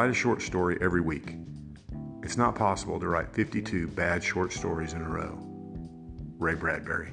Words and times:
Write 0.00 0.08
a 0.08 0.14
short 0.14 0.40
story 0.40 0.78
every 0.80 1.02
week. 1.02 1.34
It's 2.22 2.38
not 2.38 2.54
possible 2.54 2.98
to 2.98 3.06
write 3.06 3.34
52 3.34 3.86
bad 3.88 4.24
short 4.24 4.50
stories 4.50 4.94
in 4.94 5.02
a 5.02 5.06
row. 5.06 5.38
Ray 6.38 6.54
Bradbury. 6.54 7.12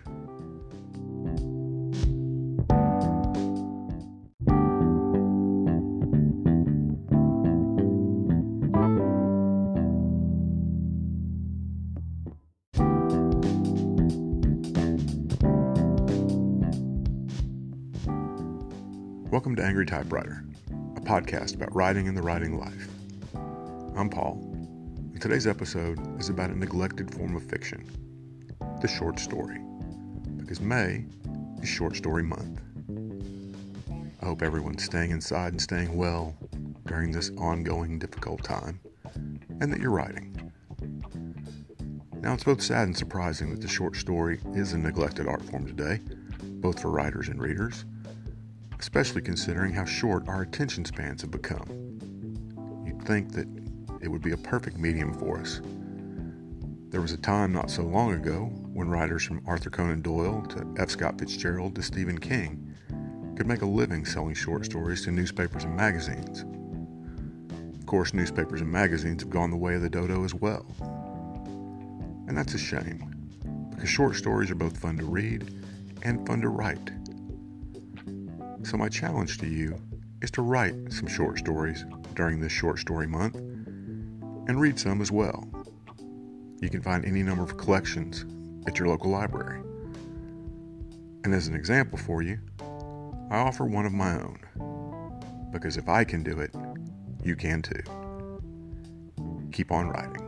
Welcome 19.29 19.57
to 19.57 19.63
Angry 19.65 19.85
Typewriter, 19.85 20.45
podcast 21.07 21.55
about 21.55 21.73
writing 21.73 22.09
and 22.09 22.17
the 22.17 22.21
writing 22.21 22.59
life. 22.59 22.89
I'm 23.95 24.09
Paul, 24.09 24.41
and 25.13 25.21
today's 25.21 25.47
episode 25.47 26.19
is 26.19 26.27
about 26.27 26.49
a 26.49 26.55
neglected 26.59 27.13
form 27.15 27.33
of 27.33 27.43
fiction 27.43 27.89
the 28.81 28.89
short 28.89 29.17
story, 29.17 29.57
because 30.35 30.59
May 30.59 31.05
is 31.61 31.69
Short 31.69 31.95
Story 31.95 32.23
Month. 32.23 32.59
I 34.21 34.25
hope 34.25 34.41
everyone's 34.41 34.83
staying 34.83 35.11
inside 35.11 35.53
and 35.53 35.61
staying 35.61 35.95
well 35.95 36.35
during 36.85 37.13
this 37.13 37.31
ongoing 37.37 37.99
difficult 37.99 38.43
time, 38.43 38.81
and 39.15 39.71
that 39.71 39.79
you're 39.79 39.91
writing. 39.91 40.51
Now, 42.19 42.33
it's 42.33 42.43
both 42.43 42.61
sad 42.61 42.83
and 42.83 42.97
surprising 42.97 43.49
that 43.51 43.61
the 43.61 43.69
short 43.69 43.95
story 43.95 44.41
is 44.53 44.73
a 44.73 44.77
neglected 44.77 45.25
art 45.25 45.41
form 45.43 45.65
today, 45.65 46.01
both 46.59 46.81
for 46.81 46.91
writers 46.91 47.29
and 47.29 47.41
readers, 47.41 47.85
especially 48.79 49.21
considering 49.21 49.73
how 49.73 49.85
short 49.85 50.27
our 50.27 50.41
attention 50.41 50.85
spans 50.85 51.21
have 51.21 51.31
become. 51.31 51.67
You'd 52.85 53.01
think 53.03 53.31
that 53.33 53.47
it 54.01 54.07
would 54.07 54.21
be 54.21 54.31
a 54.31 54.37
perfect 54.37 54.77
medium 54.77 55.13
for 55.13 55.39
us. 55.39 55.61
There 56.89 57.01
was 57.01 57.11
a 57.11 57.17
time 57.17 57.51
not 57.51 57.69
so 57.69 57.83
long 57.83 58.13
ago 58.13 58.45
when 58.73 58.89
writers 58.89 59.23
from 59.23 59.41
Arthur 59.45 59.69
Conan 59.69 60.01
Doyle 60.01 60.41
to 60.49 60.65
F. 60.77 60.89
Scott 60.91 61.19
Fitzgerald 61.19 61.75
to 61.75 61.81
Stephen 61.81 62.17
King 62.17 62.75
could 63.35 63.47
make 63.47 63.61
a 63.61 63.65
living 63.65 64.05
selling 64.05 64.33
short 64.33 64.65
stories 64.65 65.03
to 65.03 65.11
newspapers 65.11 65.63
and 65.63 65.75
magazines. 65.75 66.45
Of 67.77 67.85
course, 67.85 68.13
newspapers 68.13 68.61
and 68.61 68.71
magazines 68.71 69.21
have 69.21 69.29
gone 69.29 69.51
the 69.51 69.57
way 69.57 69.75
of 69.75 69.81
the 69.81 69.89
dodo 69.89 70.23
as 70.23 70.33
well. 70.33 70.65
And 72.27 72.37
that's 72.37 72.53
a 72.53 72.57
shame, 72.57 73.69
because 73.71 73.89
short 73.89 74.15
stories 74.15 74.49
are 74.51 74.55
both 74.55 74.77
fun 74.77 74.97
to 74.97 75.05
read 75.05 75.53
and 76.03 76.25
fun 76.27 76.41
to 76.41 76.49
write. 76.49 76.91
So, 78.67 78.75
my 78.75 78.89
challenge 78.89 79.37
to 79.37 79.47
you 79.47 79.81
is 80.21 80.29
to 80.31 80.41
write 80.41 80.91
some 80.91 81.07
short 81.07 81.37
stories 81.37 81.85
during 82.15 82.41
this 82.41 82.51
short 82.51 82.79
story 82.79 83.07
month 83.07 83.37
and 83.37 84.59
read 84.59 84.77
some 84.77 84.99
as 84.99 85.09
well. 85.09 85.47
You 86.59 86.69
can 86.69 86.81
find 86.81 87.05
any 87.05 87.23
number 87.23 87.43
of 87.43 87.55
collections 87.55 88.25
at 88.67 88.77
your 88.77 88.89
local 88.89 89.09
library. 89.09 89.61
And 91.23 91.33
as 91.33 91.47
an 91.47 91.55
example 91.55 91.97
for 91.97 92.21
you, 92.21 92.39
I 93.31 93.37
offer 93.37 93.63
one 93.63 93.85
of 93.85 93.93
my 93.93 94.19
own. 94.19 95.49
Because 95.53 95.77
if 95.77 95.87
I 95.87 96.03
can 96.03 96.21
do 96.21 96.41
it, 96.41 96.53
you 97.23 97.37
can 97.37 97.61
too. 97.61 97.83
Keep 99.53 99.71
on 99.71 99.87
writing. 99.87 100.26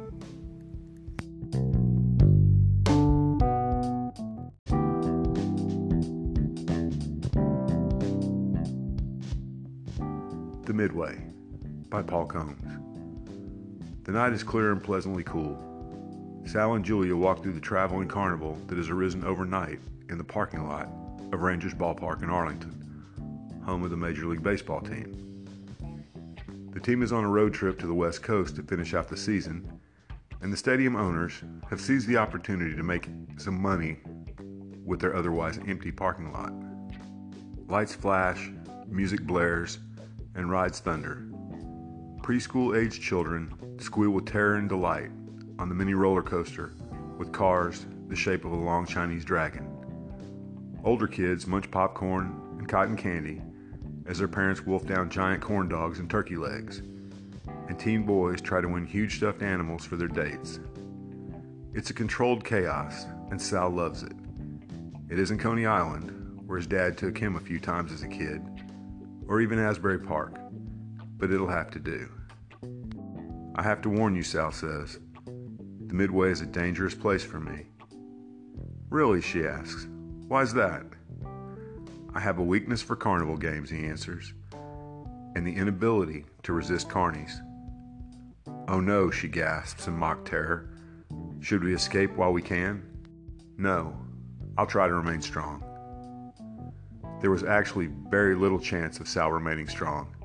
The 10.70 10.76
Midway 10.76 11.18
by 11.90 12.04
Paul 12.04 12.28
Combs. 12.28 12.78
The 14.04 14.12
night 14.12 14.34
is 14.34 14.44
clear 14.44 14.72
and 14.72 14.84
pleasantly 14.84 15.24
cool. 15.24 15.58
Sal 16.46 16.76
and 16.76 16.86
Julia 16.86 17.16
walk 17.16 17.42
through 17.42 17.54
the 17.54 17.60
traveling 17.60 18.08
carnival 18.08 18.56
that 18.68 18.78
has 18.78 18.92
arisen 18.92 19.24
overnight 19.24 19.80
in 20.10 20.20
the 20.20 20.24
parking 20.24 20.68
lot 20.68 20.88
of 21.32 21.42
Rangers 21.42 21.74
Ballpark 21.74 22.22
in 22.22 22.30
Arlington, 22.30 23.04
home 23.66 23.84
of 23.84 23.90
the 23.90 23.98
Major 23.98 24.28
League 24.28 24.44
Baseball 24.44 24.80
team. 24.80 25.48
The 26.70 26.80
team 26.80 27.02
is 27.02 27.12
on 27.12 27.24
a 27.24 27.30
road 27.30 27.52
trip 27.52 27.80
to 27.80 27.88
the 27.88 27.96
West 27.96 28.22
Coast 28.22 28.56
to 28.58 28.62
finish 28.62 28.94
out 28.94 29.08
the 29.08 29.18
season, 29.18 29.68
and 30.42 30.54
the 30.54 30.58
stadium 30.58 30.96
owners 30.96 31.42
have 31.68 31.82
seized 31.82 32.08
the 32.08 32.18
opportunity 32.18 32.76
to 32.76 32.84
make 32.84 33.10
some 33.38 33.60
money 33.60 33.98
with 34.86 35.00
their 35.00 35.16
otherwise 35.16 35.58
empty 35.68 35.92
parking 35.92 36.32
lot. 36.32 36.54
Lights 37.68 37.96
flash, 37.96 38.52
music 38.88 39.22
blares, 39.22 39.80
and 40.36 40.50
rides 40.50 40.80
thunder. 40.80 41.26
Preschool 42.22 42.78
aged 42.78 43.02
children 43.02 43.54
squeal 43.80 44.12
with 44.12 44.26
terror 44.26 44.56
and 44.56 44.70
delight 44.70 45.10
on 45.58 45.70
the 45.70 45.76
mini 45.76 45.94
roller 45.94 46.22
coaster 46.22 46.74
with 47.18 47.32
cars 47.32 47.86
the 48.08 48.16
shape 48.16 48.46
of 48.46 48.52
a 48.52 48.56
long 48.56 48.86
Chinese 48.86 49.26
dragon. 49.26 49.68
Older 50.84 51.08
kids 51.08 51.48
munch 51.48 51.70
popcorn 51.70 52.58
and 52.58 52.68
cotton 52.68 52.96
candy 52.96 53.42
as 54.06 54.18
their 54.18 54.28
parents 54.28 54.66
wolf 54.66 54.86
down 54.86 55.10
giant 55.10 55.42
corn 55.42 55.70
dogs 55.70 56.00
and 56.00 56.10
turkey 56.10 56.36
legs, 56.36 56.80
and 57.68 57.78
teen 57.78 58.04
boys 58.04 58.42
try 58.42 58.60
to 58.62 58.68
win 58.68 58.86
huge 58.86 59.18
stuffed 59.18 59.44
animals 59.44 59.86
for 59.86 59.96
their 59.96 60.08
dates. 60.08 60.60
It's 61.74 61.92
a 61.92 61.94
controlled 61.94 62.44
chaos, 62.44 63.06
and 63.30 63.40
Sal 63.40 63.70
loves 63.70 64.02
it. 64.02 64.14
It 65.10 65.20
isn't 65.20 65.38
Coney 65.38 65.68
Island, 65.68 66.42
where 66.48 66.58
his 66.58 66.66
dad 66.66 66.98
took 66.98 67.18
him 67.18 67.36
a 67.36 67.40
few 67.40 67.60
times 67.60 67.92
as 67.92 68.02
a 68.02 68.08
kid, 68.08 68.42
or 69.30 69.40
even 69.42 69.60
Asbury 69.60 70.00
Park, 70.00 70.36
but 71.18 71.32
it'll 71.32 71.48
have 71.48 71.70
to 71.72 71.80
do. 71.80 72.10
I 73.56 73.62
have 73.62 73.80
to 73.84 73.90
warn 73.90 74.16
you, 74.16 74.24
Sal 74.24 74.52
says. 74.52 75.00
The 75.86 75.94
Midway 75.94 76.32
is 76.32 76.42
a 76.42 76.48
dangerous 76.48 76.96
place 76.96 77.24
for 77.24 77.40
me. 77.40 77.68
Really, 78.90 79.22
she 79.22 79.46
asks. 79.46 79.88
Why's 80.28 80.54
that? 80.56 80.84
I 82.14 82.20
have 82.20 82.40
a 82.40 82.44
weakness 82.44 82.82
for 82.82 82.96
carnival 82.96 83.38
games, 83.38 83.70
he 83.70 83.86
answers, 83.86 84.34
and 85.36 85.46
the 85.46 85.56
inability 85.56 86.26
to 86.44 86.54
resist 86.54 86.90
carnies. 86.90 87.40
Oh 88.68 88.80
no, 88.80 89.12
she 89.12 89.28
gasps 89.28 89.88
in 89.88 89.94
mock 89.94 90.26
terror. 90.26 90.72
Should 91.40 91.64
we 91.64 91.76
escape 91.76 92.16
while 92.16 92.34
we 92.34 92.42
can? 92.42 92.84
No, 93.58 93.96
I'll 94.58 94.66
try 94.66 94.88
to 94.88 94.94
remain 94.94 95.22
strong. 95.22 95.64
There 97.22 97.32
was 97.32 97.44
actually 97.44 97.88
very 98.10 98.36
little 98.36 98.60
chance 98.60 99.00
of 99.00 99.08
Sal 99.08 99.32
remaining 99.32 99.68
strong. 99.68 100.16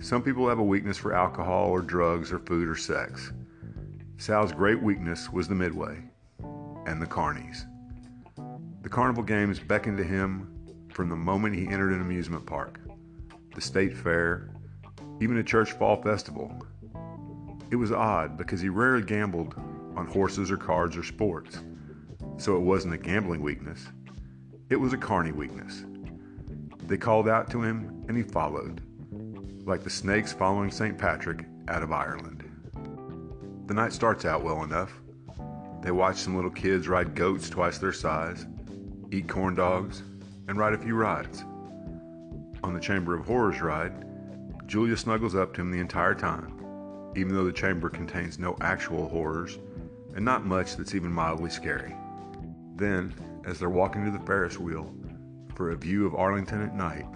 Some 0.00 0.22
people 0.22 0.48
have 0.48 0.58
a 0.58 0.62
weakness 0.62 0.96
for 0.96 1.12
alcohol 1.12 1.68
or 1.68 1.82
drugs 1.82 2.32
or 2.32 2.38
food 2.38 2.68
or 2.68 2.76
sex. 2.76 3.32
Sal's 4.16 4.52
great 4.52 4.82
weakness 4.82 5.30
was 5.30 5.46
the 5.46 5.54
midway 5.54 5.98
and 6.86 7.02
the 7.02 7.06
carnies. 7.06 7.66
The 8.82 8.88
carnival 8.88 9.22
games 9.22 9.58
beckoned 9.58 9.98
to 9.98 10.04
him 10.04 10.50
from 10.92 11.10
the 11.10 11.16
moment 11.16 11.54
he 11.54 11.68
entered 11.68 11.92
an 11.92 12.00
amusement 12.00 12.46
park, 12.46 12.80
the 13.54 13.60
state 13.60 13.94
fair, 13.94 14.54
even 15.20 15.36
a 15.36 15.42
church 15.42 15.72
fall 15.72 16.00
festival. 16.00 16.50
It 17.70 17.76
was 17.76 17.92
odd 17.92 18.38
because 18.38 18.60
he 18.62 18.70
rarely 18.70 19.02
gambled 19.02 19.54
on 19.96 20.06
horses 20.06 20.50
or 20.50 20.56
cards 20.56 20.96
or 20.96 21.04
sports, 21.04 21.62
so 22.38 22.56
it 22.56 22.62
wasn't 22.62 22.94
a 22.94 22.98
gambling 22.98 23.42
weakness. 23.42 23.86
It 24.70 24.76
was 24.78 24.92
a 24.92 24.96
carny 24.96 25.32
weakness. 25.32 25.84
They 26.86 26.96
called 26.96 27.28
out 27.28 27.50
to 27.50 27.62
him 27.62 28.04
and 28.08 28.16
he 28.16 28.22
followed 28.22 28.80
like 29.66 29.82
the 29.82 29.90
snakes 29.90 30.32
following 30.32 30.70
St. 30.70 30.96
Patrick 30.96 31.44
out 31.68 31.82
of 31.82 31.92
Ireland. 31.92 32.44
The 33.66 33.74
night 33.74 33.92
starts 33.92 34.24
out 34.24 34.42
well 34.42 34.62
enough. 34.62 34.92
They 35.82 35.90
watch 35.90 36.16
some 36.16 36.36
little 36.36 36.50
kids 36.50 36.88
ride 36.88 37.14
goats 37.14 37.50
twice 37.50 37.78
their 37.78 37.92
size, 37.92 38.46
eat 39.10 39.28
corn 39.28 39.54
dogs, 39.54 40.02
and 40.48 40.56
ride 40.56 40.74
a 40.74 40.78
few 40.78 40.94
rides. 40.94 41.44
On 42.62 42.72
the 42.72 42.80
Chamber 42.80 43.14
of 43.14 43.26
Horrors 43.26 43.60
ride, 43.60 44.04
Julia 44.66 44.96
snuggles 44.96 45.34
up 45.34 45.52
to 45.54 45.60
him 45.60 45.70
the 45.70 45.80
entire 45.80 46.14
time, 46.14 47.12
even 47.16 47.34
though 47.34 47.44
the 47.44 47.52
chamber 47.52 47.90
contains 47.90 48.38
no 48.38 48.56
actual 48.60 49.08
horrors 49.08 49.58
and 50.14 50.24
not 50.24 50.46
much 50.46 50.76
that's 50.76 50.94
even 50.94 51.12
mildly 51.12 51.50
scary. 51.50 51.94
Then, 52.76 53.14
as 53.44 53.58
they're 53.58 53.70
walking 53.70 54.04
to 54.04 54.10
the 54.10 54.24
Ferris 54.26 54.58
wheel 54.58 54.94
for 55.54 55.70
a 55.70 55.76
view 55.76 56.06
of 56.06 56.14
Arlington 56.14 56.62
at 56.62 56.74
night, 56.74 57.06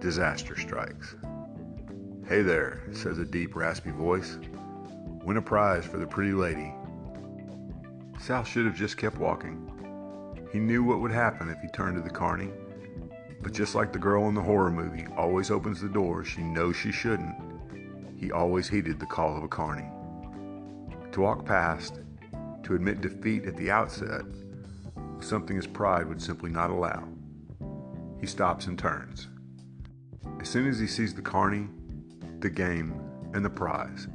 disaster 0.00 0.58
strikes. 0.58 1.16
Hey 2.26 2.42
there, 2.42 2.82
says 2.92 3.18
a 3.18 3.24
deep, 3.24 3.54
raspy 3.56 3.90
voice. 3.90 4.38
Win 5.24 5.36
a 5.36 5.42
prize 5.42 5.84
for 5.84 5.98
the 5.98 6.06
pretty 6.06 6.32
lady. 6.32 6.72
Sal 8.18 8.44
should 8.44 8.66
have 8.66 8.76
just 8.76 8.96
kept 8.96 9.18
walking. 9.18 9.66
He 10.52 10.58
knew 10.58 10.82
what 10.82 11.00
would 11.00 11.12
happen 11.12 11.48
if 11.48 11.58
he 11.60 11.68
turned 11.68 11.96
to 11.96 12.02
the 12.02 12.14
carney. 12.14 12.50
But 13.42 13.52
just 13.52 13.74
like 13.74 13.92
the 13.92 13.98
girl 13.98 14.28
in 14.28 14.34
the 14.34 14.42
horror 14.42 14.70
movie 14.70 15.06
always 15.16 15.50
opens 15.50 15.80
the 15.80 15.88
door 15.88 16.24
she 16.24 16.42
knows 16.42 16.76
she 16.76 16.92
shouldn't, 16.92 17.34
he 18.18 18.30
always 18.32 18.68
heeded 18.68 19.00
the 19.00 19.06
call 19.06 19.36
of 19.36 19.42
a 19.42 19.48
carney. 19.48 19.88
To 21.12 21.20
walk 21.22 21.46
past, 21.46 22.00
to 22.64 22.74
admit 22.74 23.00
defeat 23.00 23.46
at 23.46 23.56
the 23.56 23.70
outset, 23.70 24.22
something 25.24 25.56
his 25.56 25.66
pride 25.66 26.08
would 26.08 26.20
simply 26.20 26.50
not 26.50 26.70
allow. 26.70 27.08
He 28.20 28.26
stops 28.26 28.66
and 28.66 28.78
turns. 28.78 29.28
As 30.40 30.48
soon 30.48 30.66
as 30.66 30.78
he 30.78 30.86
sees 30.86 31.14
the 31.14 31.22
carney, 31.22 31.68
the 32.40 32.50
game 32.50 33.00
and 33.34 33.44
the 33.44 33.50
prize, 33.50 34.08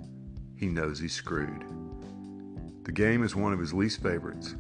he 0.56 0.68
knows 0.68 1.00
he's 1.00 1.14
screwed. 1.14 1.64
The 2.84 2.92
game 2.92 3.24
is 3.24 3.36
one 3.36 3.54
of 3.54 3.60
his 3.60 3.74
least 3.74 4.02
favorites, 4.02 4.56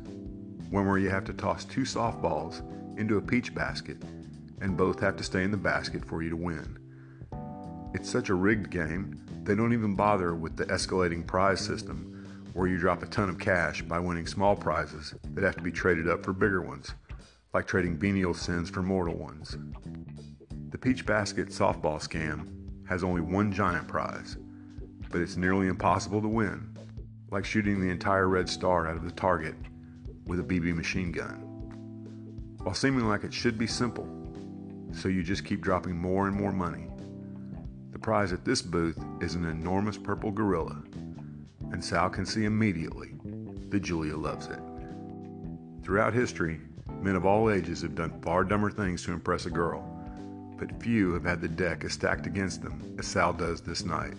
one 0.69 0.87
where 0.87 0.97
you 0.97 1.09
have 1.09 1.25
to 1.25 1.33
toss 1.33 1.65
two 1.65 1.81
softballs 1.81 2.61
into 2.99 3.17
a 3.17 3.21
peach 3.21 3.53
basket 3.53 3.97
and 4.61 4.77
both 4.77 4.99
have 4.99 5.15
to 5.17 5.23
stay 5.23 5.43
in 5.43 5.51
the 5.51 5.57
basket 5.57 6.03
for 6.03 6.23
you 6.23 6.29
to 6.29 6.35
win. 6.35 6.79
It's 7.93 8.09
such 8.09 8.29
a 8.29 8.33
rigged 8.33 8.69
game, 8.69 9.21
they 9.43 9.55
don't 9.55 9.73
even 9.73 9.95
bother 9.95 10.33
with 10.33 10.57
the 10.57 10.65
escalating 10.65 11.25
prize 11.25 11.59
system 11.59 12.14
where 12.55 12.69
you 12.69 12.77
drop 12.77 13.03
a 13.03 13.05
ton 13.05 13.27
of 13.27 13.37
cash 13.37 13.81
by 13.81 13.99
winning 13.99 14.25
small 14.25 14.55
prizes 14.55 15.13
that 15.33 15.43
have 15.43 15.57
to 15.57 15.61
be 15.61 15.73
traded 15.73 16.07
up 16.07 16.23
for 16.23 16.31
bigger 16.31 16.61
ones, 16.61 16.93
like 17.53 17.67
trading 17.67 17.97
venial 17.97 18.33
sins 18.33 18.69
for 18.69 18.81
mortal 18.81 19.13
ones. 19.13 19.57
The 20.69 20.77
Peach 20.77 21.05
Basket 21.05 21.49
softball 21.49 21.99
scam 22.01 22.47
has 22.87 23.03
only 23.03 23.19
one 23.19 23.51
giant 23.51 23.89
prize, 23.89 24.37
but 25.11 25.19
it's 25.19 25.35
nearly 25.35 25.67
impossible 25.67 26.21
to 26.21 26.29
win, 26.29 26.73
like 27.29 27.43
shooting 27.43 27.81
the 27.81 27.89
entire 27.89 28.29
red 28.29 28.47
star 28.47 28.87
out 28.87 28.95
of 28.95 29.03
the 29.03 29.11
target 29.11 29.55
with 30.25 30.39
a 30.39 30.43
BB 30.43 30.73
machine 30.73 31.11
gun. 31.11 31.41
While 32.63 32.73
seeming 32.73 33.05
like 33.05 33.25
it 33.25 33.33
should 33.33 33.57
be 33.57 33.67
simple, 33.67 34.07
so 34.93 35.09
you 35.09 35.23
just 35.23 35.43
keep 35.43 35.59
dropping 35.59 35.97
more 35.97 36.29
and 36.29 36.35
more 36.37 36.53
money. 36.53 36.87
The 37.91 37.99
prize 37.99 38.31
at 38.31 38.45
this 38.45 38.61
booth 38.61 38.97
is 39.19 39.35
an 39.35 39.43
enormous 39.43 39.97
purple 39.97 40.31
gorilla 40.31 40.81
and 41.71 41.83
Sal 41.83 42.09
can 42.09 42.25
see 42.25 42.45
immediately 42.45 43.13
that 43.69 43.81
Julia 43.81 44.15
loves 44.15 44.47
it. 44.47 44.59
Throughout 45.83 46.13
history, 46.13 46.59
men 47.01 47.15
of 47.15 47.25
all 47.25 47.51
ages 47.51 47.81
have 47.81 47.95
done 47.95 48.21
far 48.21 48.43
dumber 48.43 48.71
things 48.71 49.03
to 49.03 49.11
impress 49.11 49.45
a 49.45 49.51
girl, 49.51 49.83
but 50.57 50.81
few 50.81 51.13
have 51.13 51.23
had 51.23 51.41
the 51.41 51.47
deck 51.47 51.83
as 51.83 51.93
stacked 51.93 52.25
against 52.25 52.61
them 52.61 52.95
as 52.97 53.05
Sal 53.05 53.33
does 53.33 53.61
this 53.61 53.83
night. 53.83 54.15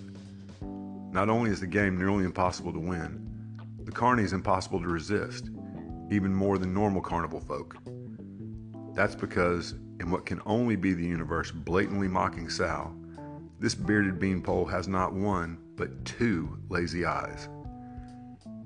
Not 1.10 1.28
only 1.28 1.50
is 1.50 1.60
the 1.60 1.66
game 1.66 1.96
nearly 1.96 2.25
impossible 2.25 2.72
to 2.72 2.78
win, 2.78 3.26
the 3.84 3.92
carny 3.92 4.22
is 4.22 4.32
impossible 4.32 4.81
to 4.81 4.88
resist, 4.88 5.50
even 6.10 6.34
more 6.34 6.58
than 6.58 6.75
normal 6.75 7.00
carnival 7.00 7.40
folk. 7.40 7.76
That's 8.94 9.14
because, 9.14 9.75
in 10.00 10.10
what 10.10 10.26
can 10.26 10.40
only 10.44 10.76
be 10.76 10.92
the 10.92 11.04
universe 11.04 11.50
blatantly 11.50 12.08
mocking 12.08 12.50
Sal, 12.50 12.94
this 13.58 13.74
bearded 13.74 14.18
beanpole 14.18 14.66
has 14.66 14.86
not 14.86 15.14
one, 15.14 15.58
but 15.76 16.04
two 16.04 16.58
lazy 16.68 17.04
eyes. 17.04 17.48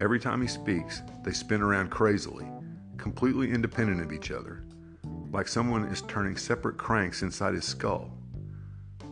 Every 0.00 0.18
time 0.18 0.40
he 0.42 0.48
speaks, 0.48 1.02
they 1.22 1.32
spin 1.32 1.62
around 1.62 1.90
crazily, 1.90 2.48
completely 2.96 3.50
independent 3.50 4.00
of 4.00 4.12
each 4.12 4.30
other, 4.30 4.64
like 5.30 5.46
someone 5.46 5.84
is 5.84 6.02
turning 6.02 6.36
separate 6.36 6.76
cranks 6.76 7.22
inside 7.22 7.54
his 7.54 7.64
skull. 7.64 8.10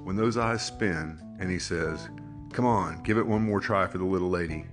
When 0.02 0.16
those 0.16 0.36
eyes 0.36 0.64
spin 0.64 1.20
and 1.38 1.50
he 1.50 1.58
says, 1.58 2.08
Come 2.52 2.64
on, 2.64 3.02
give 3.02 3.18
it 3.18 3.26
one 3.26 3.42
more 3.42 3.60
try 3.60 3.86
for 3.86 3.98
the 3.98 4.04
little 4.04 4.30
lady, 4.30 4.64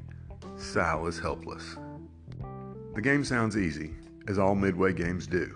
Sal 0.56 1.06
is 1.08 1.20
helpless. 1.20 1.76
The 2.96 3.02
game 3.02 3.26
sounds 3.26 3.58
easy, 3.58 3.94
as 4.28 4.40
all 4.40 4.56
Midway 4.56 4.94
games 4.94 5.28
do. 5.28 5.48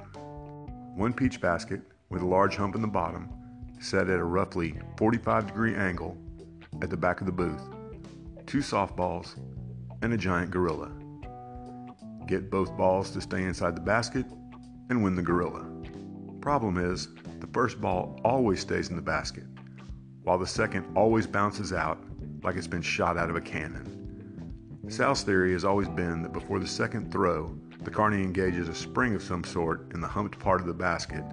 One 0.95 1.13
peach 1.13 1.39
basket 1.39 1.81
with 2.09 2.21
a 2.21 2.27
large 2.27 2.57
hump 2.57 2.75
in 2.75 2.81
the 2.81 2.87
bottom, 2.87 3.29
set 3.79 4.09
at 4.09 4.19
a 4.19 4.23
roughly 4.23 4.75
45 4.97 5.47
degree 5.47 5.75
angle 5.75 6.17
at 6.81 6.89
the 6.89 6.97
back 6.97 7.21
of 7.21 7.25
the 7.25 7.31
booth, 7.31 7.61
two 8.45 8.59
softballs, 8.59 9.39
and 10.01 10.13
a 10.13 10.17
giant 10.17 10.51
gorilla. 10.51 10.91
Get 12.27 12.51
both 12.51 12.75
balls 12.77 13.09
to 13.11 13.21
stay 13.21 13.43
inside 13.43 13.75
the 13.75 13.81
basket 13.81 14.25
and 14.89 15.03
win 15.03 15.15
the 15.15 15.21
gorilla. 15.21 15.65
Problem 16.41 16.77
is, 16.77 17.09
the 17.39 17.47
first 17.47 17.81
ball 17.81 18.19
always 18.23 18.59
stays 18.59 18.89
in 18.89 18.95
the 18.95 19.01
basket, 19.01 19.45
while 20.23 20.37
the 20.37 20.47
second 20.47 20.85
always 20.95 21.25
bounces 21.25 21.73
out 21.73 22.03
like 22.43 22.55
it's 22.55 22.67
been 22.67 22.81
shot 22.81 23.17
out 23.17 23.29
of 23.29 23.35
a 23.35 23.41
cannon. 23.41 23.95
Sal's 24.87 25.23
theory 25.23 25.53
has 25.53 25.65
always 25.65 25.87
been 25.87 26.21
that 26.23 26.33
before 26.33 26.59
the 26.59 26.67
second 26.67 27.11
throw, 27.11 27.55
the 27.83 27.91
carny 27.91 28.23
engages 28.23 28.67
a 28.67 28.75
spring 28.75 29.15
of 29.15 29.23
some 29.23 29.43
sort 29.43 29.91
in 29.93 30.01
the 30.01 30.07
humped 30.07 30.39
part 30.39 30.59
of 30.59 30.67
the 30.67 30.73
basket 30.73 31.23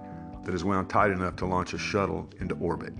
that 0.47 0.55
is 0.55 0.63
wound 0.63 0.89
tight 0.89 1.11
enough 1.11 1.35
to 1.35 1.45
launch 1.45 1.73
a 1.73 1.77
shuttle 1.77 2.29
into 2.39 2.55
orbit. 2.55 2.93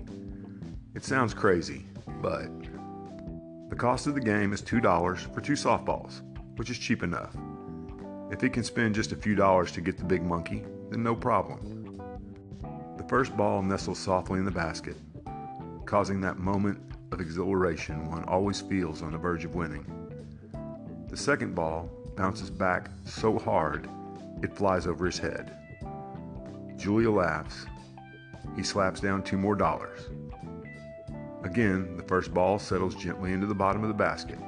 It 0.94 1.02
sounds 1.02 1.32
crazy, 1.32 1.86
but 2.20 2.50
the 3.70 3.74
cost 3.74 4.06
of 4.06 4.14
the 4.14 4.20
game 4.20 4.52
is 4.52 4.60
$2 4.60 5.34
for 5.34 5.40
two 5.40 5.54
softballs, 5.54 6.20
which 6.56 6.68
is 6.68 6.78
cheap 6.78 7.02
enough. 7.02 7.34
If 8.30 8.42
he 8.42 8.50
can 8.50 8.64
spend 8.64 8.94
just 8.94 9.12
a 9.12 9.16
few 9.16 9.34
dollars 9.34 9.72
to 9.72 9.80
get 9.80 9.96
the 9.96 10.04
big 10.04 10.22
monkey, 10.22 10.62
then 10.90 11.02
no 11.02 11.16
problem. 11.16 11.98
The 12.98 13.08
first 13.08 13.34
ball 13.34 13.62
nestles 13.62 13.98
softly 13.98 14.38
in 14.38 14.44
the 14.44 14.50
basket, 14.50 14.98
causing 15.86 16.20
that 16.20 16.38
moment 16.38 16.78
of 17.12 17.22
exhilaration 17.22 18.10
one 18.10 18.24
always 18.24 18.60
feels 18.60 19.00
on 19.00 19.12
the 19.12 19.18
verge 19.18 19.46
of 19.46 19.54
winning. 19.54 19.86
The 21.08 21.16
second 21.16 21.54
ball 21.54 21.88
bounces 22.14 22.50
back 22.50 22.90
so 23.06 23.38
hard 23.38 23.88
it 24.42 24.54
flies 24.54 24.86
over 24.86 25.06
his 25.06 25.16
head. 25.16 25.67
Julia 26.78 27.10
laughs. 27.10 27.66
He 28.56 28.62
slaps 28.62 29.00
down 29.00 29.24
two 29.24 29.36
more 29.36 29.56
dollars. 29.56 30.08
Again, 31.42 31.96
the 31.96 32.02
first 32.04 32.32
ball 32.32 32.58
settles 32.58 32.94
gently 32.94 33.32
into 33.32 33.46
the 33.46 33.54
bottom 33.54 33.82
of 33.82 33.88
the 33.88 33.94
basket. 33.94 34.38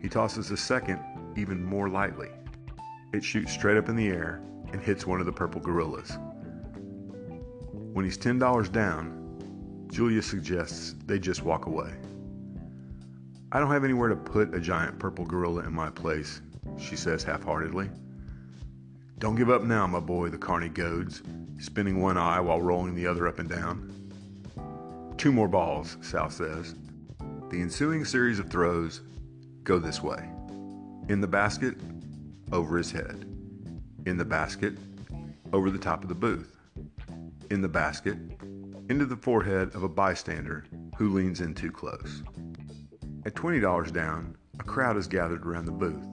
He 0.00 0.08
tosses 0.08 0.50
the 0.50 0.56
second 0.56 1.00
even 1.36 1.64
more 1.64 1.88
lightly. 1.88 2.28
It 3.14 3.24
shoots 3.24 3.52
straight 3.52 3.78
up 3.78 3.88
in 3.88 3.96
the 3.96 4.08
air 4.08 4.42
and 4.72 4.82
hits 4.82 5.06
one 5.06 5.18
of 5.18 5.26
the 5.26 5.32
purple 5.32 5.60
gorillas. 5.60 6.18
When 7.94 8.04
he's 8.04 8.18
$10 8.18 8.70
down, 8.70 9.86
Julia 9.90 10.20
suggests 10.20 10.94
they 11.06 11.18
just 11.18 11.42
walk 11.42 11.66
away. 11.66 11.94
I 13.52 13.60
don't 13.60 13.70
have 13.70 13.84
anywhere 13.84 14.08
to 14.08 14.16
put 14.16 14.54
a 14.54 14.60
giant 14.60 14.98
purple 14.98 15.24
gorilla 15.24 15.62
in 15.62 15.72
my 15.72 15.88
place, 15.88 16.42
she 16.76 16.96
says 16.96 17.22
half 17.22 17.44
heartedly. 17.44 17.88
Don't 19.24 19.36
give 19.36 19.48
up 19.48 19.62
now, 19.62 19.86
my 19.86 20.00
boy, 20.00 20.28
the 20.28 20.36
carny 20.36 20.68
goads, 20.68 21.22
spinning 21.58 22.02
one 22.02 22.18
eye 22.18 22.40
while 22.40 22.60
rolling 22.60 22.94
the 22.94 23.06
other 23.06 23.26
up 23.26 23.38
and 23.38 23.48
down. 23.48 23.90
Two 25.16 25.32
more 25.32 25.48
balls, 25.48 25.96
Sal 26.02 26.28
says. 26.28 26.74
The 27.48 27.62
ensuing 27.62 28.04
series 28.04 28.38
of 28.38 28.50
throws 28.50 29.00
go 29.62 29.78
this 29.78 30.02
way 30.02 30.28
in 31.08 31.22
the 31.22 31.26
basket, 31.26 31.74
over 32.52 32.76
his 32.76 32.92
head, 32.92 33.24
in 34.04 34.18
the 34.18 34.26
basket, 34.26 34.74
over 35.54 35.70
the 35.70 35.78
top 35.78 36.02
of 36.02 36.10
the 36.10 36.14
booth, 36.14 36.58
in 37.48 37.62
the 37.62 37.66
basket, 37.66 38.18
into 38.90 39.06
the 39.06 39.16
forehead 39.16 39.74
of 39.74 39.84
a 39.84 39.88
bystander 39.88 40.66
who 40.98 41.14
leans 41.14 41.40
in 41.40 41.54
too 41.54 41.72
close. 41.72 42.22
At 43.24 43.32
$20 43.32 43.90
down, 43.90 44.36
a 44.60 44.64
crowd 44.64 44.98
is 44.98 45.06
gathered 45.06 45.46
around 45.46 45.64
the 45.64 45.72
booth. 45.72 46.04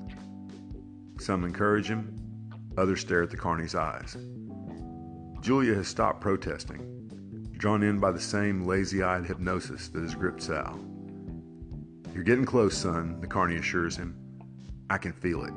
Some 1.19 1.43
encourage 1.43 1.87
him, 1.87 2.20
others 2.77 3.01
stare 3.01 3.23
at 3.23 3.29
the 3.29 3.37
carny's 3.37 3.75
eyes. 3.75 4.17
Julia 5.41 5.75
has 5.75 5.87
stopped 5.87 6.21
protesting 6.21 6.91
drawn 7.61 7.83
in 7.83 7.99
by 7.99 8.11
the 8.11 8.19
same 8.19 8.65
lazy 8.65 9.03
eyed 9.03 9.23
hypnosis 9.23 9.87
that 9.89 10.01
has 10.01 10.15
gripped 10.15 10.41
Sal. 10.41 10.79
You're 12.11 12.23
getting 12.23 12.43
close, 12.43 12.75
son, 12.75 13.21
the 13.21 13.27
carny 13.27 13.57
assures 13.57 13.95
him. 13.95 14.17
I 14.89 14.97
can 14.97 15.13
feel 15.13 15.43
it. 15.45 15.53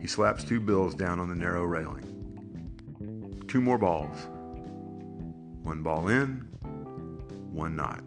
He 0.00 0.08
slaps 0.08 0.42
two 0.42 0.58
bills 0.58 0.96
down 0.96 1.20
on 1.20 1.28
the 1.28 1.36
narrow 1.36 1.62
railing. 1.62 3.44
Two 3.46 3.60
more 3.60 3.78
balls. 3.78 4.26
One 5.62 5.84
ball 5.84 6.08
in, 6.08 6.48
one 7.52 7.76
not. 7.76 8.02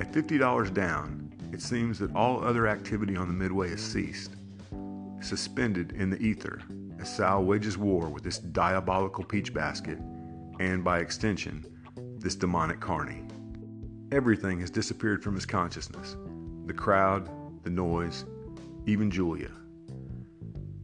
At 0.00 0.12
$50 0.12 0.74
down, 0.74 1.32
it 1.52 1.62
seems 1.62 2.00
that 2.00 2.12
all 2.16 2.42
other 2.42 2.66
activity 2.66 3.16
on 3.16 3.28
the 3.28 3.34
midway 3.34 3.70
has 3.70 3.80
ceased, 3.80 4.32
suspended 5.24 5.92
in 5.92 6.10
the 6.10 6.20
ether 6.20 6.60
as 7.00 7.14
Sal 7.14 7.44
wages 7.44 7.78
war 7.78 8.08
with 8.08 8.22
this 8.22 8.38
diabolical 8.38 9.24
peach 9.24 9.52
basket 9.52 9.98
and 10.60 10.84
by 10.84 10.98
extension, 11.00 11.64
this 12.18 12.34
demonic 12.34 12.80
carny. 12.80 13.22
Everything 14.12 14.60
has 14.60 14.70
disappeared 14.70 15.22
from 15.22 15.34
his 15.34 15.46
consciousness 15.46 16.16
the 16.66 16.72
crowd, 16.72 17.28
the 17.64 17.70
noise, 17.70 18.24
even 18.86 19.10
Julia. 19.10 19.50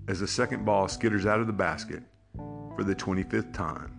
As 0.09 0.21
the 0.21 0.29
second 0.29 0.65
ball 0.65 0.87
skitters 0.89 1.27
out 1.27 1.41
of 1.41 1.47
the 1.47 1.53
basket 1.53 2.03
for 2.35 2.83
the 2.85 2.95
25th 2.95 3.53
time, 3.55 3.97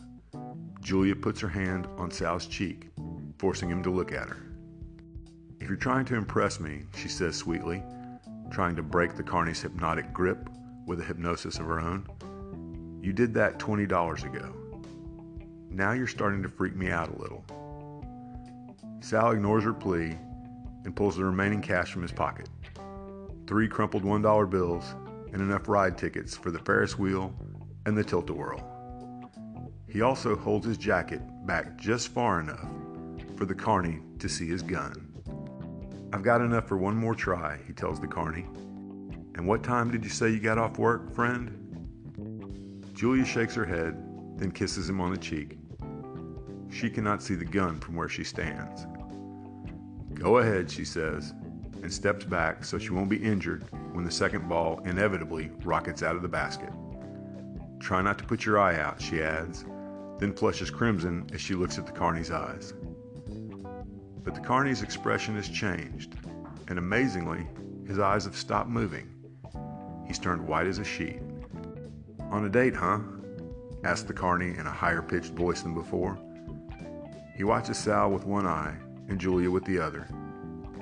Julia 0.82 1.16
puts 1.16 1.40
her 1.40 1.48
hand 1.48 1.88
on 1.98 2.12
Sal's 2.12 2.46
cheek, 2.48 2.90
forcing 3.38 3.70
him 3.70 3.82
to 3.84 3.90
look 3.90 4.12
at 4.12 4.28
her. 4.28 4.52
If 5.60 5.68
you're 5.68 5.78
trying 5.78 6.06
to 6.06 6.16
impress 6.16 6.60
me, 6.60 6.84
she 6.96 7.08
says 7.08 7.36
sweetly, 7.36 7.84
trying 8.52 8.76
to 8.76 8.84
break 8.84 9.16
the 9.16 9.24
carny's 9.24 9.62
hypnotic 9.62 10.14
grip 10.14 10.50
with 10.86 11.00
a 11.00 11.04
hypnosis 11.04 11.58
of 11.58 11.66
her 11.66 11.80
own, 11.80 13.00
you 13.02 13.14
did 13.14 13.34
that 13.34 13.58
$20 13.58 14.24
ago. 14.26 14.56
Now 15.70 15.94
you're 15.94 16.08
starting 16.08 16.44
to 16.44 16.50
freak 16.50 16.76
me 16.76 16.90
out 16.90 17.16
a 17.16 17.20
little. 17.20 17.46
Sal 19.00 19.32
ignores 19.32 19.64
her 19.64 19.74
plea 19.74 20.18
and 20.84 20.96
pulls 20.96 21.16
the 21.18 21.24
remaining 21.24 21.62
cash 21.62 21.92
from 21.92 22.02
his 22.02 22.12
pocket 22.12 22.50
three 23.52 23.68
crumpled 23.68 24.04
$1 24.04 24.50
bills 24.50 24.96
and 25.34 25.42
enough 25.42 25.68
ride 25.68 25.98
tickets 25.98 26.38
for 26.38 26.52
the 26.52 26.60
Ferris 26.60 26.98
wheel 26.98 27.34
and 27.86 27.98
the 27.98 28.04
tilt 28.04 28.30
a 28.30 28.34
whirl. 28.34 28.62
He 29.90 30.02
also 30.02 30.38
holds 30.38 30.66
his 30.66 30.78
jacket 30.78 31.22
back 31.46 31.76
just 31.76 32.08
far 32.14 32.40
enough 32.40 32.66
for 33.36 33.44
the 33.44 33.54
carney 33.54 34.00
to 34.20 34.30
see 34.30 34.48
his 34.48 34.62
gun. 34.62 35.11
I've 36.14 36.24
got 36.24 36.42
enough 36.42 36.68
for 36.68 36.78
one 36.78 36.96
more 36.96 37.16
try, 37.16 37.58
he 37.66 37.72
tells 37.72 38.00
the 38.00 38.08
carney. 38.08 38.46
And 39.36 39.48
what 39.48 39.64
time 39.64 39.92
did 39.92 40.04
you 40.04 40.10
say 40.10 40.30
you 40.30 40.40
got 40.40 40.58
off 40.58 40.78
work, 40.78 41.14
friend? 41.16 41.58
Julia 42.94 43.24
shakes 43.24 43.56
her 43.56 43.66
head, 43.66 43.96
then 44.38 44.52
kisses 44.52 44.90
him 44.90 45.00
on 45.00 45.12
the 45.12 45.18
cheek. 45.18 45.58
She 46.70 46.90
cannot 46.90 47.24
see 47.24 47.36
the 47.36 47.46
gun 47.46 47.80
from 47.80 47.96
where 47.96 48.10
she 48.10 48.26
stands. 48.26 48.86
Go 50.14 50.40
ahead, 50.40 50.70
she 50.70 50.84
says, 50.84 51.34
and 51.82 51.92
steps 51.92 52.26
back 52.26 52.66
so 52.66 52.78
she 52.78 52.92
won't 52.92 53.10
be 53.10 53.24
injured 53.24 53.66
when 53.94 54.04
the 54.04 54.12
second 54.12 54.50
ball 54.50 54.82
inevitably 54.86 55.50
rockets 55.64 56.04
out 56.04 56.18
of 56.18 56.22
the 56.22 56.28
basket. 56.28 56.72
Try 57.80 58.02
not 58.02 58.18
to 58.18 58.26
put 58.26 58.46
your 58.46 58.60
eye 58.60 58.78
out, 58.78 59.02
she 59.02 59.22
adds, 59.22 59.66
then 60.20 60.34
flushes 60.34 60.70
crimson 60.70 61.26
as 61.34 61.40
she 61.40 61.56
looks 61.56 61.78
at 61.78 61.86
the 61.86 61.92
Carney's 61.92 62.32
eyes. 62.32 62.74
But 64.24 64.36
the 64.36 64.42
Carney's 64.42 64.84
expression 64.84 65.36
has 65.36 65.50
changed, 65.50 66.16
and 66.68 66.78
amazingly, 66.78 67.48
his 67.88 68.00
eyes 68.00 68.26
have 68.26 68.36
stopped 68.36 68.70
moving. 68.70 69.10
He's 70.06 70.20
turned 70.20 70.48
white 70.48 70.68
as 70.68 70.80
a 70.80 70.84
sheet. 70.84 71.20
On 72.32 72.46
a 72.46 72.50
date, 72.50 72.76
huh? 72.76 73.00
asked 73.84 74.08
the 74.08 74.14
Carney 74.14 74.58
in 74.58 74.68
a 74.68 74.72
higher 74.72 75.02
pitched 75.02 75.34
voice 75.34 75.62
than 75.62 75.74
before. 75.74 76.18
He 77.36 77.44
watches 77.44 77.78
Sal 77.78 78.12
with 78.12 78.26
one 78.26 78.46
eye 78.46 78.76
and 79.08 79.20
Julia 79.20 79.50
with 79.50 79.66
the 79.66 79.80
other, 79.80 80.08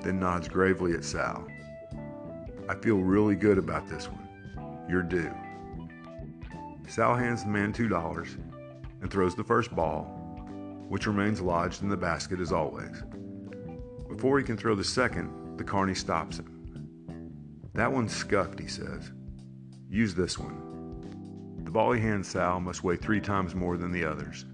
then 0.01 0.19
nods 0.19 0.47
gravely 0.47 0.93
at 0.93 1.05
Sal. 1.05 1.47
I 2.67 2.75
feel 2.75 2.97
really 2.97 3.35
good 3.35 3.57
about 3.57 3.87
this 3.87 4.07
one. 4.07 4.85
You're 4.89 5.01
due. 5.01 5.33
Sal 6.87 7.15
hands 7.15 7.43
the 7.43 7.49
man 7.49 7.71
$2 7.71 8.37
and 9.01 9.09
throws 9.09 9.35
the 9.35 9.43
first 9.43 9.75
ball, 9.75 10.03
which 10.89 11.07
remains 11.07 11.41
lodged 11.41 11.83
in 11.83 11.89
the 11.89 11.97
basket 11.97 12.39
as 12.39 12.51
always. 12.51 13.03
Before 14.09 14.37
he 14.37 14.43
can 14.43 14.57
throw 14.57 14.75
the 14.75 14.83
second, 14.83 15.57
the 15.57 15.63
carney 15.63 15.95
stops 15.95 16.39
him. 16.39 16.59
That 17.73 17.91
one's 17.91 18.13
scuffed, 18.13 18.59
he 18.59 18.67
says. 18.67 19.11
Use 19.89 20.13
this 20.13 20.37
one. 20.37 21.61
The 21.63 21.71
ball 21.71 21.91
he 21.91 22.01
hands 22.01 22.27
Sal 22.27 22.59
must 22.59 22.83
weigh 22.83 22.97
three 22.97 23.21
times 23.21 23.55
more 23.55 23.77
than 23.77 23.91
the 23.91 24.03
others. 24.03 24.45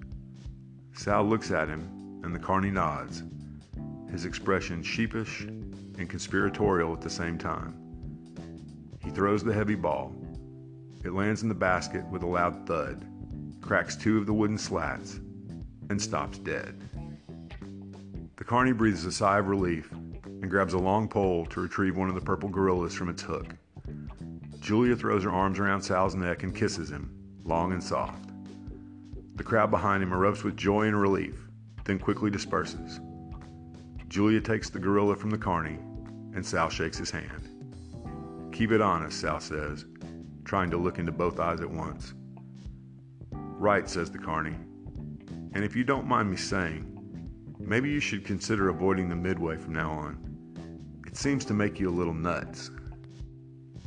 Sal 0.94 1.24
looks 1.24 1.52
at 1.52 1.70
him, 1.70 2.22
and 2.24 2.36
the 2.36 2.40
carney 2.40 2.72
nods, 2.72 3.24
his 4.12 4.26
expression 4.26 4.84
sheepish 4.84 5.42
and 5.42 6.10
conspiratorial 6.10 6.94
at 6.94 7.02
the 7.02 7.10
same 7.10 7.38
time. 7.38 7.74
He 9.04 9.10
throws 9.12 9.44
the 9.44 9.54
heavy 9.54 9.76
ball. 9.76 10.14
It 11.04 11.14
lands 11.14 11.44
in 11.44 11.50
the 11.50 11.56
basket 11.56 12.06
with 12.08 12.24
a 12.24 12.28
loud 12.28 12.66
thud, 12.68 13.06
cracks 13.62 13.96
two 13.96 14.18
of 14.18 14.26
the 14.26 14.34
wooden 14.34 14.58
slats, 14.58 15.20
and 15.90 16.02
stops 16.02 16.40
dead. 16.40 16.82
The 18.38 18.44
carney 18.44 18.74
breathes 18.74 19.06
a 19.06 19.12
sigh 19.12 19.40
of 19.40 19.48
relief 19.48 19.92
and 19.92 20.50
grabs 20.50 20.74
a 20.74 20.78
long 20.78 21.08
pole 21.08 21.46
to 21.48 21.62
retrieve 21.62 21.96
one 21.96 22.10
of 22.10 22.16
the 22.16 22.22
purple 22.22 22.50
gorillas 22.50 22.94
from 22.94 23.10
its 23.10 23.22
hook. 23.22 23.56
Julia 24.60 24.96
throws 24.96 25.24
her 25.24 25.32
arms 25.32 25.58
around 25.58 25.82
Sal's 25.82 26.16
neck 26.16 26.44
and 26.44 26.54
kisses 26.54 26.90
him, 26.90 27.16
long 27.46 27.72
and 27.72 27.84
soft. 27.84 28.30
The 29.36 29.44
crowd 29.44 29.72
behind 29.72 30.04
him 30.04 30.12
erupts 30.12 30.44
with 30.44 30.58
joy 30.58 30.88
and 30.88 31.00
relief, 31.00 31.48
then 31.86 32.00
quickly 32.00 32.30
disperses. 32.30 33.00
Julia 34.10 34.42
takes 34.42 34.70
the 34.70 34.80
gorilla 34.80 35.16
from 35.16 35.30
the 35.30 35.38
carney, 35.38 35.78
and 36.34 36.46
Sal 36.46 36.70
shakes 36.70 36.98
his 36.98 37.12
hand. 37.12 37.50
Keep 38.52 38.72
it 38.72 38.82
honest, 38.82 39.22
Sal 39.22 39.40
says, 39.40 39.86
trying 40.44 40.70
to 40.72 40.78
look 40.78 41.00
into 41.00 41.12
both 41.12 41.40
eyes 41.40 41.62
at 41.62 41.70
once. 41.70 42.14
Right, 43.32 43.90
says 43.90 44.12
the 44.12 44.18
carney. 44.18 44.56
And 45.54 45.64
if 45.64 45.76
you 45.76 45.84
don't 45.84 46.08
mind 46.08 46.30
me 46.30 46.38
saying, 46.38 46.95
maybe 47.66 47.90
you 47.90 48.00
should 48.00 48.24
consider 48.24 48.70
avoiding 48.70 49.10
the 49.10 49.16
midway 49.16 49.58
from 49.58 49.74
now 49.74 49.92
on. 49.92 50.18
It 51.08 51.18
seems 51.18 51.46
to 51.46 51.54
make 51.54 51.80
you 51.80 51.90
a 51.90 51.98
little 51.98 52.14
nuts. 52.14 52.70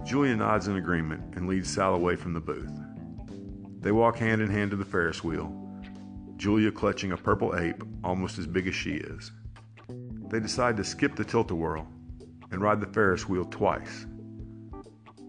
Julia 0.04 0.36
nods 0.36 0.68
in 0.68 0.76
agreement 0.76 1.36
and 1.36 1.48
leads 1.48 1.72
Sal 1.72 1.94
away 1.94 2.16
from 2.16 2.32
the 2.32 2.40
booth. 2.40 2.72
They 3.80 3.92
walk 3.92 4.18
hand 4.18 4.40
in 4.40 4.50
hand 4.50 4.72
to 4.72 4.76
the 4.76 4.84
Ferris 4.84 5.22
wheel, 5.22 5.54
Julia 6.36 6.70
clutching 6.70 7.12
a 7.12 7.16
purple 7.16 7.56
ape 7.56 7.82
almost 8.02 8.38
as 8.38 8.46
big 8.46 8.66
as 8.66 8.74
she 8.74 8.94
is. 8.94 9.32
They 10.28 10.40
decide 10.40 10.76
to 10.76 10.84
skip 10.84 11.16
the 11.16 11.24
tilt 11.24 11.50
a 11.50 11.54
whirl 11.54 11.86
and 12.50 12.60
ride 12.60 12.80
the 12.80 12.86
Ferris 12.86 13.28
wheel 13.28 13.44
twice. 13.44 14.06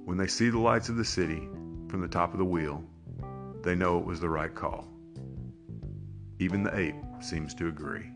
When 0.06 0.18
they 0.18 0.28
see 0.28 0.50
the 0.50 0.60
lights 0.60 0.90
of 0.90 0.98
the 0.98 1.06
city 1.06 1.48
from 1.88 2.02
the 2.02 2.08
top 2.08 2.34
of 2.34 2.40
the 2.40 2.46
wheel, 2.46 2.84
they 3.64 3.76
know 3.76 4.00
it 4.00 4.06
was 4.06 4.20
the 4.20 4.30
right 4.30 4.54
call. 4.54 4.88
Even 6.40 6.64
the 6.64 6.78
ape 6.78 6.96
seems 7.22 7.54
to 7.56 7.68
agree. 7.68 8.12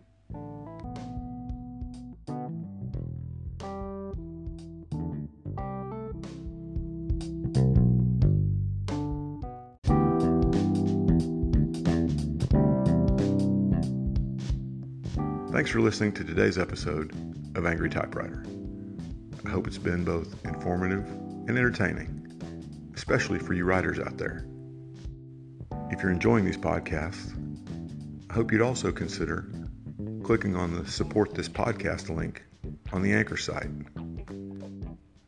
Thanks 15.53 15.69
for 15.69 15.81
listening 15.81 16.13
to 16.13 16.23
today's 16.23 16.57
episode 16.57 17.11
of 17.55 17.67
Angry 17.67 17.87
Typewriter. 17.87 18.43
I 19.45 19.49
hope 19.51 19.67
it's 19.67 19.77
been 19.77 20.03
both 20.03 20.43
informative 20.45 21.05
and 21.05 21.51
entertaining, 21.51 22.91
especially 22.95 23.37
for 23.37 23.53
you 23.53 23.63
writers 23.63 23.99
out 23.99 24.17
there. 24.17 24.47
If 25.91 26.01
you're 26.01 26.11
enjoying 26.11 26.43
these 26.43 26.57
podcasts, 26.57 27.37
I 28.31 28.33
hope 28.33 28.51
you'd 28.51 28.63
also 28.63 28.91
consider 28.91 29.47
clicking 30.23 30.55
on 30.55 30.73
the 30.73 30.89
support 30.89 31.35
this 31.35 31.49
podcast 31.49 32.09
link 32.09 32.41
on 32.91 33.03
the 33.03 33.13
Anchor 33.13 33.37
site. 33.37 33.69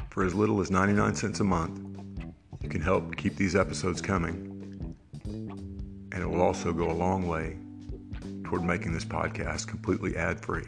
For 0.09 0.25
as 0.25 0.33
little 0.33 0.59
as 0.59 0.71
99 0.71 1.13
cents 1.13 1.39
a 1.39 1.43
month, 1.43 1.79
you 2.63 2.69
can 2.69 2.81
help 2.81 3.15
keep 3.15 3.35
these 3.35 3.55
episodes 3.55 4.01
coming, 4.01 4.95
and 5.23 6.15
it 6.15 6.27
will 6.27 6.41
also 6.41 6.73
go 6.73 6.89
a 6.89 6.93
long 6.93 7.27
way 7.27 7.59
toward 8.45 8.63
making 8.63 8.93
this 8.93 9.05
podcast 9.05 9.67
completely 9.67 10.15
ad 10.15 10.39
free. 10.39 10.65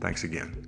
Thanks 0.00 0.24
again. 0.24 0.61